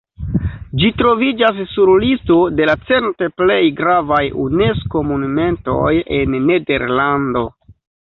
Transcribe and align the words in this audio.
Ĝi 0.83 0.87
troviĝas 1.01 1.59
sur 1.73 1.91
listo 2.05 2.39
de 2.61 2.67
la 2.71 2.75
cent 2.89 3.23
plej 3.43 3.59
gravaj 3.83 4.25
Unesko-monumentoj 4.47 5.97
en 6.21 6.39
Nederlando. 6.51 7.49